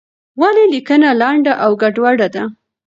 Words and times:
ولې 0.41 0.63
لیکنه 0.73 1.09
لنډه 1.21 1.53
او 1.63 1.71
ګډوډه 1.81 2.27
ده؟ 2.35 2.43